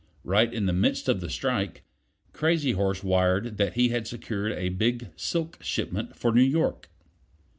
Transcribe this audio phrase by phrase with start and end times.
[0.23, 1.83] Right in the midst of the strike
[2.33, 6.89] Crazy horse wired that he had secured a big silk shipment for New York.